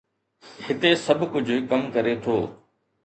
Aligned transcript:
هتي 0.65 0.91
سڀ 1.05 1.19
ڪجهه 1.33 1.57
ڪم 1.69 1.81
ڪري 1.95 2.13
ٿو. 2.23 2.37